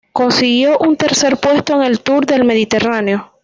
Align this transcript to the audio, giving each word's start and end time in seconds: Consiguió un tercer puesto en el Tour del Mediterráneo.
Consiguió 0.13 0.79
un 0.79 0.97
tercer 0.97 1.37
puesto 1.37 1.75
en 1.75 1.83
el 1.83 1.99
Tour 1.99 2.25
del 2.25 2.43
Mediterráneo. 2.43 3.33